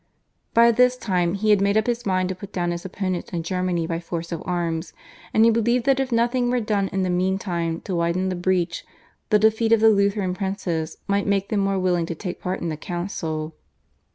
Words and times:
By 0.55 0.71
this 0.71 0.97
time 0.97 1.35
he 1.35 1.51
had 1.51 1.61
made 1.61 1.77
up 1.77 1.85
his 1.85 2.07
mind 2.07 2.29
to 2.29 2.33
put 2.35 2.51
down 2.51 2.71
his 2.71 2.83
opponents 2.85 3.31
in 3.31 3.43
Germany 3.43 3.85
by 3.85 3.99
force 3.99 4.31
of 4.31 4.41
arms, 4.47 4.93
and 5.31 5.45
he 5.45 5.51
believed 5.51 5.85
that 5.85 5.99
if 5.99 6.11
nothing 6.11 6.49
were 6.49 6.59
done 6.59 6.87
in 6.87 7.03
the 7.03 7.09
meantime 7.11 7.81
to 7.81 7.93
widen 7.95 8.29
the 8.29 8.35
breach 8.35 8.83
the 9.29 9.37
defeat 9.37 9.71
of 9.71 9.79
the 9.79 9.91
Lutheran 9.91 10.33
princes 10.33 10.97
might 11.07 11.27
make 11.27 11.49
them 11.49 11.59
more 11.59 11.77
willing 11.77 12.07
to 12.07 12.15
take 12.15 12.41
part 12.41 12.61
in 12.61 12.69
the 12.69 12.77
council. 12.77 13.53